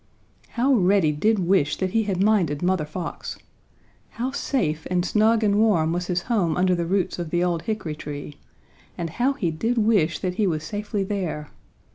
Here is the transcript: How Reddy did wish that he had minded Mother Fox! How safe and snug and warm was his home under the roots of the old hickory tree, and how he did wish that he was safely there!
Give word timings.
How 0.57 0.73
Reddy 0.73 1.11
did 1.11 1.37
wish 1.37 1.75
that 1.77 1.91
he 1.91 2.05
had 2.05 2.23
minded 2.23 2.63
Mother 2.63 2.85
Fox! 2.87 3.37
How 4.17 4.31
safe 4.31 4.87
and 4.89 5.05
snug 5.05 5.43
and 5.43 5.59
warm 5.59 5.93
was 5.93 6.07
his 6.07 6.23
home 6.23 6.57
under 6.57 6.73
the 6.73 6.87
roots 6.87 7.19
of 7.19 7.29
the 7.29 7.43
old 7.43 7.61
hickory 7.61 7.93
tree, 7.95 8.37
and 8.97 9.11
how 9.11 9.33
he 9.33 9.51
did 9.51 9.77
wish 9.77 10.17
that 10.17 10.37
he 10.41 10.47
was 10.47 10.63
safely 10.63 11.03
there! 11.03 11.51